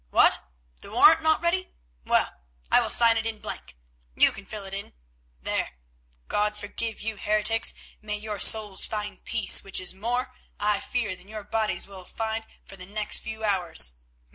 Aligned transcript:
What? 0.09 0.41
The 0.81 0.89
warrant 0.91 1.21
not 1.21 1.43
ready? 1.43 1.75
Well, 2.05 2.35
I 2.71 2.81
will 2.81 2.89
sign 2.89 3.17
it 3.17 3.27
in 3.27 3.37
blank. 3.37 3.77
You 4.15 4.31
can 4.31 4.45
fill 4.45 4.65
it 4.65 4.73
in. 4.73 4.95
There. 5.43 5.73
God 6.27 6.57
forgive 6.57 7.01
you, 7.01 7.17
heretics; 7.17 7.75
may 8.01 8.17
your 8.17 8.39
souls 8.39 8.87
find 8.87 9.23
peace, 9.23 9.63
which 9.63 9.79
is 9.79 9.93
more, 9.93 10.33
I 10.59 10.79
fear, 10.79 11.15
than 11.15 11.27
your 11.27 11.43
bodies 11.43 11.85
will 11.85 12.03
for 12.03 12.33
the 12.75 12.87
next 12.87 13.19
few 13.19 13.43
hours. 13.43 13.97